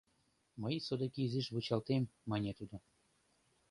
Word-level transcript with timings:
—Мый 0.61 0.75
содыки 0.87 1.19
изиш 1.25 1.47
вучалтем,— 1.53 2.03
мане 2.29 2.51
тудо. 2.59 2.75